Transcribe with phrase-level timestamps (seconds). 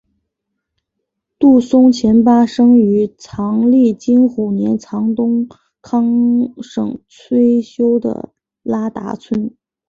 [1.37, 5.47] 杜松虔巴生于藏历金虎年藏东
[5.79, 6.07] 康
[6.63, 8.33] 省崔休的
[8.63, 9.55] 拉达村。